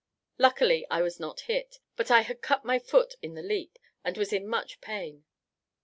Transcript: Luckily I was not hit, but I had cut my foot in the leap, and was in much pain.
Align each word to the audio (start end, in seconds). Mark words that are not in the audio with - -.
Luckily 0.39 0.87
I 0.89 1.03
was 1.03 1.19
not 1.19 1.41
hit, 1.41 1.77
but 1.95 2.09
I 2.09 2.21
had 2.21 2.41
cut 2.41 2.65
my 2.65 2.79
foot 2.79 3.13
in 3.21 3.35
the 3.35 3.43
leap, 3.43 3.77
and 4.03 4.17
was 4.17 4.33
in 4.33 4.47
much 4.47 4.81
pain. 4.81 5.25